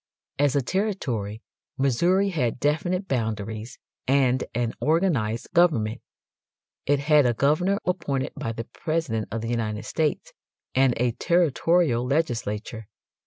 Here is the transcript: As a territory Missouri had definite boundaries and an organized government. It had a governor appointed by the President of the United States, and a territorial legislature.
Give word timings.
As 0.39 0.55
a 0.55 0.63
territory 0.63 1.43
Missouri 1.77 2.29
had 2.29 2.59
definite 2.59 3.07
boundaries 3.07 3.77
and 4.07 4.43
an 4.55 4.73
organized 4.79 5.49
government. 5.53 6.01
It 6.87 6.97
had 7.01 7.27
a 7.27 7.35
governor 7.35 7.77
appointed 7.85 8.33
by 8.33 8.53
the 8.53 8.63
President 8.63 9.27
of 9.31 9.41
the 9.41 9.49
United 9.49 9.85
States, 9.85 10.33
and 10.73 10.95
a 10.97 11.11
territorial 11.11 12.03
legislature. 12.03 12.87